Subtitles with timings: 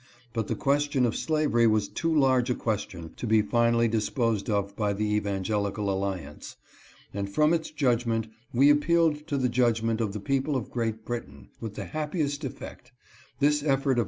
[0.33, 4.75] But the question of slavery was too large a question to be finally disposed of
[4.75, 6.55] by the Evangelical Alliance,
[7.13, 11.49] and from its judgment we appealed to the judgment of the people of Great Britain,
[11.59, 12.91] with the happiest effect—
[13.41, 13.95] this effort of 314 LORD MORPETH AND DR.
[13.95, 13.99] KIRK.